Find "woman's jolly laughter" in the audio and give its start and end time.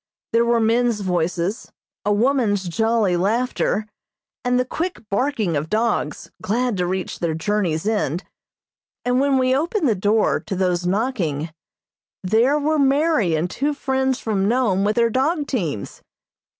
2.11-3.85